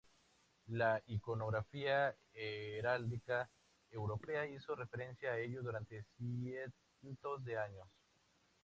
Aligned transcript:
La 0.69 0.99
iconografía 1.05 2.15
heráldica 2.33 3.47
europea 3.91 4.47
hizo 4.47 4.75
referencia 4.75 5.29
a 5.31 5.37
ellos 5.37 5.63
durante 5.63 6.07
cientos 6.99 7.43
de 7.45 7.57
años. 7.59 7.87